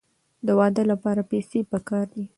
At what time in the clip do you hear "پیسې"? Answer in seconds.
1.31-1.59